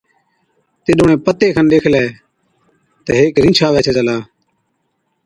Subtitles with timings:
[0.83, 2.05] تِڏ اُڻهين پتي ڏيکلَي
[3.05, 4.17] تہ هيڪ رِينڇ آوَي ڇَي چلا۔